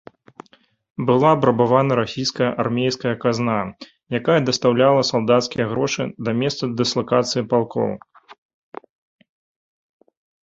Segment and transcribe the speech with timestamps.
[1.07, 3.57] Была абрабавана расійская армейская казна,
[4.21, 7.93] якая дастаўляла салдацкія грошы да месца дыслакацыі палкоў.